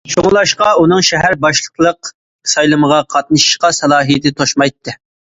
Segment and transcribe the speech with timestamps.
[0.11, 2.09] شۇڭلاشقا ئۇنىڭ شەھەر باشلىقلىق
[2.53, 4.95] سايلىمىغا قاتنىشىشقا سالاھىيىتى توشمايتتى.